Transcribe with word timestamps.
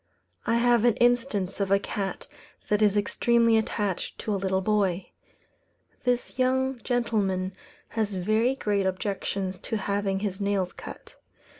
I 0.47 0.55
have 0.55 0.83
an 0.83 0.95
instance 0.95 1.59
of 1.59 1.69
a 1.69 1.77
cat 1.77 2.25
that 2.69 2.81
is 2.81 2.97
extremely 2.97 3.55
attached 3.55 4.17
to 4.21 4.33
a 4.33 4.35
little 4.35 4.59
boy. 4.61 5.11
This 6.05 6.39
young 6.39 6.79
gentleman 6.83 7.53
has 7.89 8.15
very 8.15 8.55
great 8.55 8.87
objections 8.87 9.59
to 9.59 9.77
having 9.77 10.21
his 10.21 10.41
nails 10.41 10.73
cut. 10.73 11.17